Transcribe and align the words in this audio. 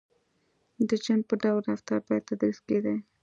•د 0.87 0.89
جن 1.03 1.19
په 1.29 1.35
ډول 1.43 1.61
رفتار 1.71 1.99
باید 2.07 2.27
تدریس 2.29 2.59
کېدای. 2.67 2.97